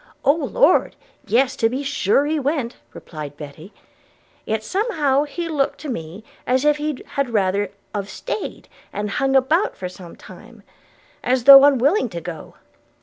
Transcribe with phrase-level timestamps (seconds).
[0.25, 0.95] 'Oh, Lord!
[1.27, 3.71] yes, to be sure he went,' replied Betty;
[4.47, 9.35] 'yet somehow he look'd to me as if he had rather of stay'd, and hung
[9.35, 10.63] about for some time,
[11.23, 12.55] as thof unwilling to go.